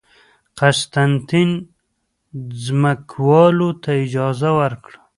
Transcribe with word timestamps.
قسطنطین 0.59 1.49
ځمکوالو 2.63 3.69
ته 3.83 3.91
اجازه 4.05 4.49
ورکړه 4.59 4.97